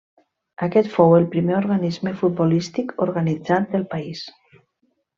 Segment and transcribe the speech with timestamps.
[0.67, 4.29] Aquest fou el primer organisme futbolístic organitzat del país.